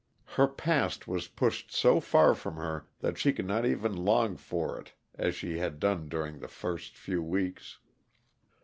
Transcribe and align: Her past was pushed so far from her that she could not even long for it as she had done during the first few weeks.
Her 0.33 0.47
past 0.47 1.07
was 1.07 1.27
pushed 1.27 1.71
so 1.71 1.99
far 1.99 2.33
from 2.33 2.55
her 2.55 2.87
that 3.01 3.19
she 3.19 3.31
could 3.31 3.45
not 3.45 3.67
even 3.67 3.93
long 3.95 4.35
for 4.35 4.79
it 4.79 4.93
as 5.13 5.35
she 5.35 5.59
had 5.59 5.79
done 5.79 6.09
during 6.09 6.39
the 6.39 6.47
first 6.47 6.97
few 6.97 7.21
weeks. 7.21 7.77